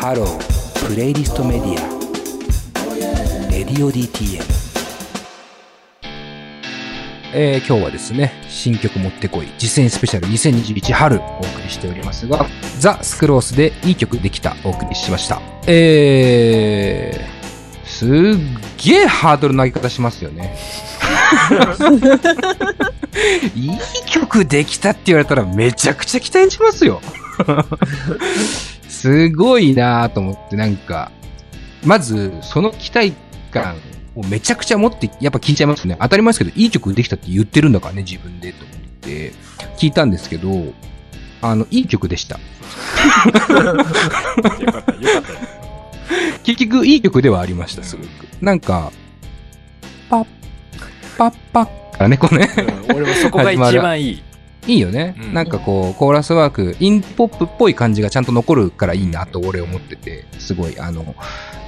[0.00, 4.40] ハロープレイリストメディアレディオ DTM
[7.34, 12.46] えー、今日はですね、新曲持ってこい、自薦スペシャル2021春お送りしておりますが、
[12.78, 15.42] ザ・スクロースでいい曲できたお送りしました。
[15.66, 18.10] えー、すっ
[18.84, 20.56] げえハードルの上げ方しますよね。
[23.56, 27.02] いい曲できたって言われたらめちゃくちゃ期待しますよ。
[28.98, 31.12] すごいなぁと思って、なんか、
[31.84, 33.12] まず、その期待
[33.52, 33.76] 感
[34.16, 35.96] をめちゃくちゃ持って、やっぱ聞いちゃいますね。
[36.00, 39.32] 当たり前ですけど、いい曲できたって言ってるんだからね、自分で、と思って、
[39.78, 40.74] 聞いたんですけど、
[41.42, 42.40] あの、いい曲でした。
[42.40, 44.92] よかった、よかった。
[46.42, 48.08] 結局、いい曲ではありました、すごく。
[48.40, 48.90] なんか、
[50.10, 50.26] パッ、
[51.16, 51.70] パッパッか
[52.00, 52.50] らね、こうね。
[52.90, 54.22] うん俺もそこが一番いい。
[54.68, 55.34] いいよね、うん。
[55.34, 61.14] なんかこう、コーラスワーク、インポップっぽい感じがちゃんと残るからいいなと俺思ってて、すごい、あの、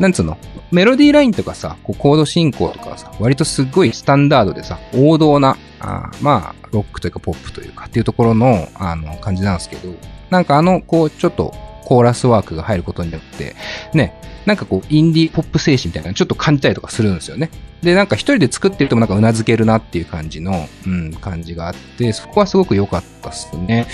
[0.00, 0.36] なんつうの、
[0.72, 9.94] メロディーラインとかさ、こうコード進行とかさ、割とすごいスタンダードでさ、王道な、あーまあ、ロックというかポップというかっていうところの、あの、感じなんですけど、
[10.30, 11.54] なんかあの、こう、ちょっと、
[11.88, 13.56] コーラスワークが入ることによって、
[13.94, 14.12] ね、
[14.44, 17.48] なんかこう、インディーポップ精神みたいなのちょっと感じたりとかするんですよね。
[17.80, 23.86] で、なんか一人で作ってるともなんかうなずけるなっていう感じの、うん、感じがあって、そこはすごく良かったっすね。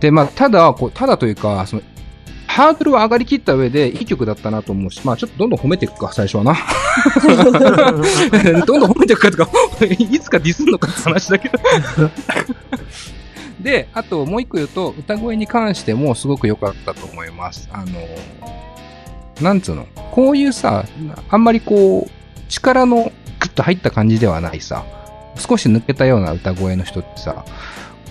[0.00, 1.82] で、まあ、ただ、こう、ただというか、その、
[2.46, 6.56] ハードルは上がりきった上で、いい曲だったなと思うし、まあ、ちょっとどんどん褒めていくか、最初はな。
[8.64, 9.50] どんどん褒めていくかとか、
[9.84, 11.58] いつかディスんのかって話だけど。
[13.62, 17.68] で、あともう一個言うと、歌声に関してもすごく良かったと思います。
[17.72, 17.98] あの、
[19.40, 20.84] なんつうの、こういうさ、
[21.28, 22.10] あんまりこう、
[22.48, 23.04] 力の
[23.40, 24.84] グッと入った感じではないさ、
[25.36, 27.44] 少し抜けたような歌声の人ってさ、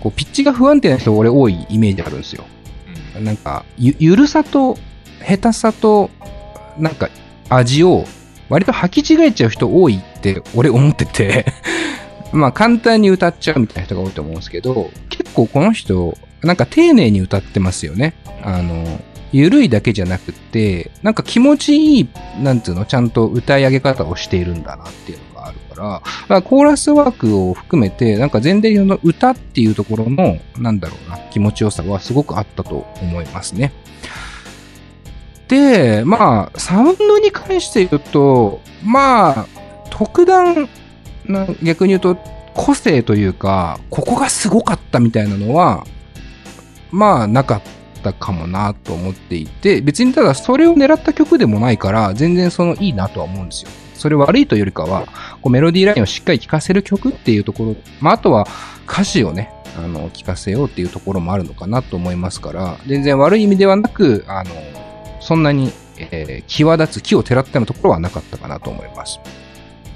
[0.02, 2.44] こう、ピッチが不安定な人俺多いイメージあるんですよ。
[3.20, 4.78] なんか、ゆ、ゆるさと、
[5.20, 6.10] 下手さと、
[6.78, 7.10] なんか、
[7.50, 8.06] 味を、
[8.50, 11.45] 割と履き違えちゃう人多いって、俺思ってて、
[12.33, 18.14] まあ、簡単に歌っちゃうみたいな人が多いと思うんですけど、結構この人、なんか丁寧に歌ってますよね。
[18.43, 18.99] あの、
[19.31, 22.09] ゆるいだけじゃなくって、なんか気持ちいい、
[22.42, 33.71] なんつうの、ちゃんと歌い上げ方をしているんだなっていうのがあるから、まあ、コーラスワークを含めて、なんか全然の歌っていうところの、なんだろうな、気持ちよさはすごくあったと思いますね。
[35.48, 39.45] で、まあ、サウンドに関して言うと、まあ、
[39.89, 40.69] 特段、
[41.64, 42.17] 逆に言うと、
[42.54, 45.86] 個性というか、ここがすごかったみたいなのは、
[46.92, 47.61] まあ、なかっ
[48.04, 53.71] たかもなと思っていて、別にただそれを狙った曲でもないから、全然そのいいなとは思うんですよ。
[53.95, 55.05] それ悪いというよりかは、
[55.42, 58.48] こうメロディーラインをしっかり聴かせる曲っていうところ、まあ、あとは
[58.87, 64.52] 歌詞をね、あの、聴かせようっていうところもあるのかなと思いますから、全然悪い意味ではなく、あの、
[65.21, 69.20] そんなに、えー際立つ、木をてらったようなところはなかったかなと思います。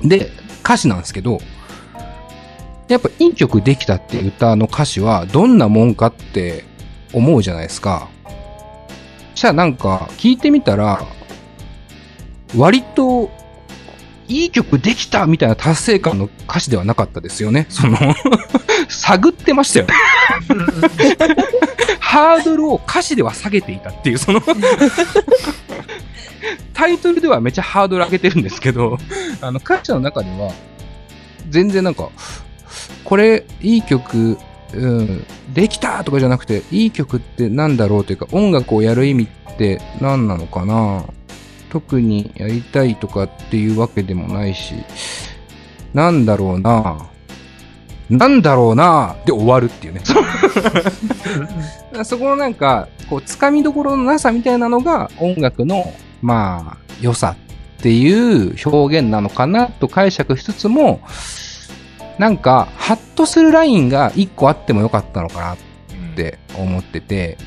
[0.02, 0.30] で、
[0.66, 1.38] 歌詞なんですけど、
[2.88, 6.66] やっぱいい曲できたっていう歌の歌詞はどんなもんかって
[7.14, 8.10] 思うじゃないですか。
[9.36, 11.06] じゃあなんか聞いてみたら、
[12.58, 13.30] 割と
[14.28, 17.68] いい曲できたみたいな達成感の歌詞ではなかったですよね。
[17.70, 17.98] その、
[18.90, 19.94] 探ってましたよね。
[22.00, 24.42] ハードルを歌詞では下げていたっていう、その、
[26.76, 28.98] タイトルではめっちゃハードル上げてるんですけど、
[29.42, 30.52] あの歌詞の中では、
[31.50, 32.10] 全然なんか、
[33.04, 34.38] これ、いい曲、
[34.74, 41.06] うん、できたとかじゃなくて、いい曲ってなんだろうというか、音楽をやる意味って何なのかな？
[41.70, 44.76] 特にやりたいとかっていうわけでもないし、
[45.94, 47.08] なんだろうな？
[48.10, 49.16] なんだろうな？
[49.26, 50.02] で終わるっていうね。
[52.04, 55.94] そこのなんか、こう、つかみどころのなさみたいなのが音楽の、
[56.26, 57.36] まあ、良さ
[57.78, 61.02] っていう表現なのかなと解釈しつつも、
[62.18, 65.58] なんか、ハッとするラインが一個あってもよかったのかなっ
[66.16, 67.38] て思ってて、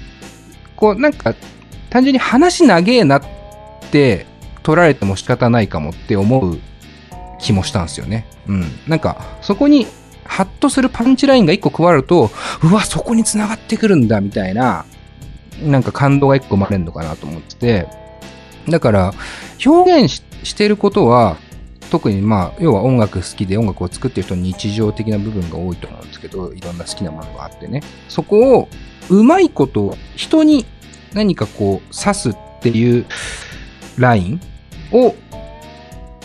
[0.76, 1.34] こう、なんか、
[1.90, 3.22] 単純に話長えなっ
[3.90, 4.26] て
[4.62, 6.60] 取られても仕方ないかもって思う
[7.40, 8.26] 気もしたんですよね。
[8.46, 8.64] うん。
[8.86, 9.88] なんか、そこに、
[10.24, 12.30] ハッとするパンチラインが一個加わると、
[12.62, 14.84] うわ、そこに繋がってくるんだ、みたいな、
[15.62, 17.88] なんか感動が一個生まれるのかなと思ってて、
[18.70, 19.14] だから、
[19.64, 21.36] 表現してることは、
[21.90, 27.82] 特にまあ、要は音楽好きで音楽を作ってる人に日常的な部分が多いと思うんですけど、いろんな好きなものがあってね。
[28.08, 28.68] そこを、
[29.08, 30.66] うまいこと、人に
[31.14, 33.06] 何かこう、刺すっていう
[33.96, 34.40] ライン
[34.92, 35.14] を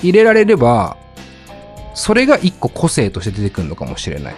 [0.01, 0.97] 入れられれば、
[1.93, 4.37] それが一個個性として出てくるのかもしれないっ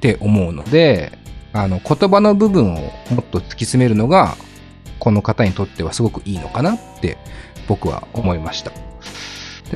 [0.00, 1.12] て思うので、
[1.52, 2.78] あの、言葉の部分を
[3.10, 4.36] もっと突き詰めるのが、
[5.02, 7.18] この方にとってはすごくいいのかなって
[7.66, 8.70] 僕は思いました。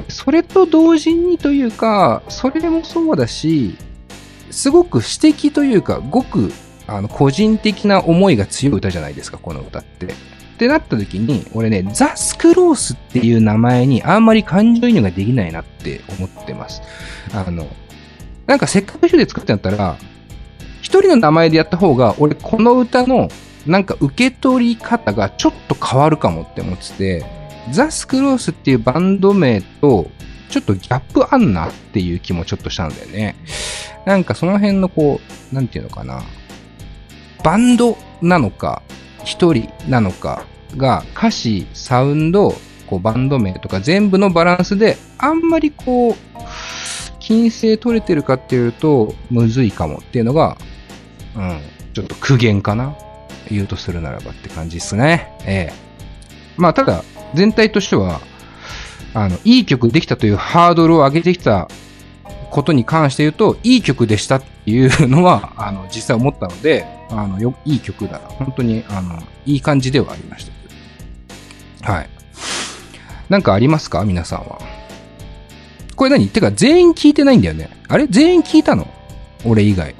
[0.09, 3.77] それと同時にというか、それもそうだし、
[4.53, 6.53] すごく詩的というか、ごく
[6.87, 10.07] あの個人的な思いが強い歌じゃないですか、この歌って。
[10.07, 10.11] っ
[10.59, 16.83] てなった時に、俺ね、ザ・スクロースっていう名前にあんまり感情移入ができないなって思ってます。
[17.35, 17.67] あの、
[18.47, 19.97] なんかせっかく一人で作ってんだったら、
[20.83, 23.29] 一人の名前でやった方が、俺この歌の
[23.67, 27.27] なんか受け取り方がちょっと変わるかもって思ってて、
[27.71, 30.11] ザ・スクロースっていうバンド名と、
[30.49, 33.37] ちょっとギャップあんなっていう気もちょっとしたんだよね。
[34.05, 35.21] なんかその辺のこ
[35.53, 36.23] う、なんていうのかな。
[37.43, 38.83] バンドなのか、
[39.25, 40.45] 一人なのか
[40.77, 42.55] が歌詞、サウンド、
[42.87, 46.15] こうバンド名とか全部のバランスであんまりこう、
[47.19, 50.57] 金星取れてるかっていうと、むずいかもっていうのが、
[51.35, 51.61] うん、
[51.93, 52.97] ちょっと苦言かな。
[53.51, 55.33] 言うとするならばって感じですね。
[55.45, 55.73] ええ。
[56.57, 57.03] まあ、ただ、
[57.35, 58.21] 全体としては、
[59.15, 61.69] あの、いい曲できたというハードルを上げてきた
[62.51, 68.19] ことに関して言うと、いい曲でしたっていうのは、 あの、実際思ったので、あの、よ、いい曲だな。
[68.29, 70.49] 本当に、あの、いい感じではありまし
[71.83, 71.93] た。
[71.93, 72.09] はい。
[73.29, 74.05] なんかありますか？
[74.05, 74.59] 皆さんは。
[75.95, 76.29] これ何？
[76.29, 77.71] てか、全員聞いてないんだよね。
[77.89, 78.07] あれ？
[78.09, 78.87] 全員聞いたの？
[79.45, 79.95] 俺以外。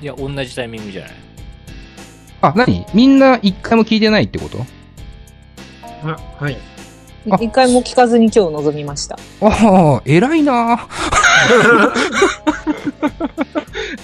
[0.00, 1.23] いや、同じタイミングじゃない。
[2.48, 2.86] あ、何？
[2.94, 4.58] みんな一回も聞いてないってこと？
[6.04, 6.56] あ、はい。
[7.30, 9.16] あ一回も聞かずに今日臨みました。
[9.40, 9.48] あ
[9.96, 10.86] あ、偉いな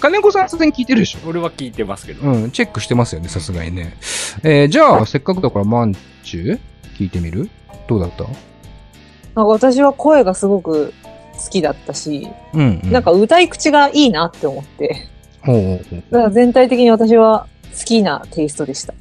[0.01, 1.29] 金子さんさすがに聞いてるでしょ？
[1.29, 2.23] 俺は聞いてますけど。
[2.27, 3.95] うん、チェックしてますよね、さすがにね。
[4.43, 5.95] えーじゃあ、せっかくだから、マン
[6.25, 6.59] チュ
[6.99, 7.51] 聞いてみる？
[7.89, 8.25] どうだった？
[8.25, 10.95] なんか私は声がすごく
[11.35, 12.93] 好きだったし、うん、うん。
[12.93, 15.09] なんか歌い口がいいなって思って、
[15.43, 16.03] ほうほうほう。
[16.11, 17.47] だから全体的に私は
[17.79, 18.95] 好きなテイストでした。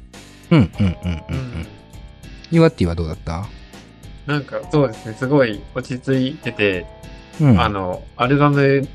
[0.50, 1.12] うん、うん、うん、うん。
[1.12, 1.66] ううんん。
[2.50, 3.46] ユワッティはどうだった？
[4.26, 6.86] なんかそうですね、すごい落ち着いてて、
[7.40, 7.60] うん。
[7.60, 8.86] あの、アルバム、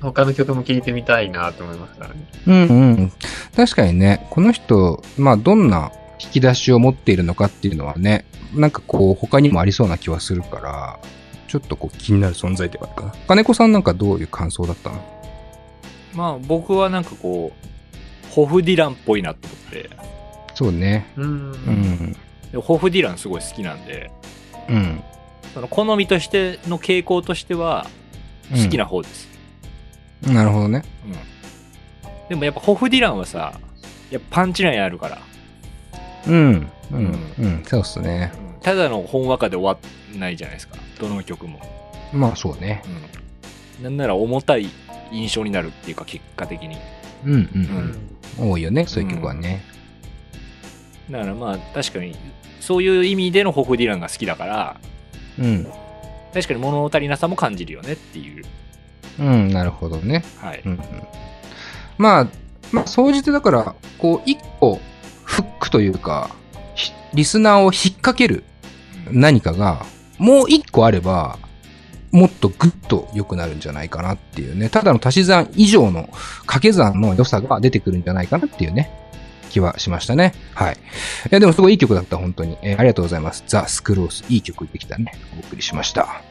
[0.00, 2.14] 他の曲も聴いてみたいなと思いましたね。
[2.46, 3.12] うんうん。
[3.54, 8.24] 確かにね、この人、まあ、どんな引き出しを持っているのかっていうのはね、
[8.54, 10.98] なんかこう、他にもありそうな気はするから、
[11.48, 13.14] ちょっとこう、気になる存在ではあるかな。
[13.26, 15.02] 金子さんなんかどういう感想だったの？
[16.14, 17.66] まあ、僕はなんかこう、
[18.30, 19.90] ホフディランっぽいなと思って。
[20.54, 21.12] そうね。
[21.16, 21.52] うん。
[21.52, 22.16] うん。
[22.52, 24.10] でホフディランすごい好きなんで、
[24.68, 25.02] うん。
[25.54, 27.86] その好みとしての傾向としては、
[28.50, 29.28] 好きな方です。
[30.22, 30.84] なるほどね。
[31.06, 32.28] うん。
[32.28, 33.54] でもやっぱホフディランはさ、
[34.10, 35.18] やっぱパンチラインあるから、
[36.26, 36.70] うん。
[36.92, 37.34] うん。
[37.38, 37.62] うん。
[37.66, 38.32] そうっすね。
[38.44, 40.76] うんただの本和歌で終わんないじゃないですか。
[40.98, 41.60] どの曲も。
[42.12, 42.82] まあ、そうね。
[43.78, 43.84] うん。
[43.84, 44.68] なんなら重たい
[45.10, 46.76] 印象になるっていうか、結果的に。
[47.24, 47.32] うん。
[47.32, 47.48] う。
[47.54, 48.19] うんん。
[48.40, 49.64] 多いよね、そういう曲はね。
[51.10, 52.16] だからまあ、確かに、
[52.60, 54.80] そういう意味でのホフディランが好きだから、
[55.38, 55.64] うん。
[56.32, 58.44] 確かに物足りなさも感じるよねっていう。
[59.18, 59.52] うん。
[59.52, 60.24] なるほどね。
[60.38, 60.62] はい。
[60.64, 60.80] うんうん
[61.98, 62.26] まあ、
[62.72, 64.80] まあ、総じてだから、こう、一個、
[65.24, 66.30] フックというか、
[66.74, 68.42] ひリスナーを引っ掛ける
[69.10, 69.84] 何かが、
[70.16, 71.38] もう一個あれば、
[72.12, 74.68] もっとグッと良くなるんじゃないかなっていうね。
[74.68, 76.08] ただの足し算以上の
[76.40, 78.90] 掛け算の良さが出てくるんじゃないかなっていうね、
[79.50, 80.34] 気はしましたね。
[80.54, 80.74] はい。
[80.74, 80.78] い
[81.30, 82.56] や、でもすごいいい曲だった、本当に。
[82.62, 83.44] えーありがとうございます。
[83.46, 84.24] ザ・スクロース。
[84.28, 85.12] いい曲できたね。
[85.36, 86.22] お送りしました。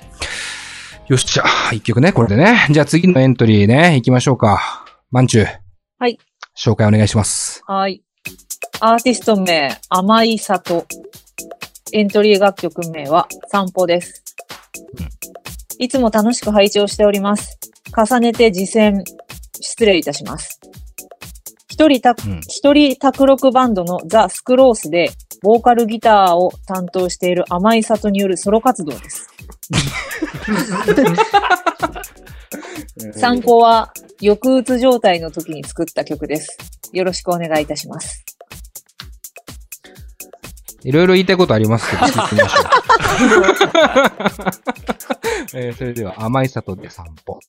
[1.07, 1.43] よっしゃ。
[1.71, 2.67] 一曲ね、これでね。
[2.69, 4.85] じゃあ次のエントリーね、行きましょうか。
[5.11, 5.47] まんちゅう。
[5.97, 6.19] はい。
[6.57, 7.63] 紹介お願いします。
[7.65, 8.03] はい。
[8.81, 10.85] アーティスト名、甘い里。
[11.93, 14.23] エントリー楽曲名は、散歩です。
[15.79, 17.57] いつも楽しく拝聴しております。
[17.97, 19.01] 重ねて実践、
[19.61, 20.59] 失礼いたします。
[21.69, 29.29] 一人た、うん一人卓録バンドのザ・スクロースで、ボーカルギターを担当している甘い里によるソロ活動です。
[33.13, 36.57] 参考は、抑うつ状態の時に作った曲です。
[36.91, 38.25] よろしくお願いいたします。
[40.83, 42.78] いろいろ言いたいことありますけど、聞みましょう。
[45.53, 47.39] えーそれでは、甘い里で散歩。